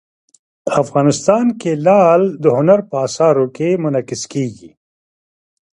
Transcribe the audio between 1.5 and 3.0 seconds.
کې لعل د هنر په